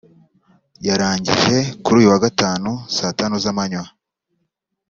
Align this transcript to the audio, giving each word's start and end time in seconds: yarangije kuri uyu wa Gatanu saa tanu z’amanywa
yarangije 0.87 1.55
kuri 1.83 1.97
uyu 1.99 2.11
wa 2.13 2.19
Gatanu 2.25 2.71
saa 2.95 3.15
tanu 3.17 3.35
z’amanywa 3.43 3.85